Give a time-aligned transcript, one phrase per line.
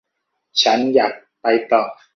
[0.63, 1.83] ฉันอยากไปต่อ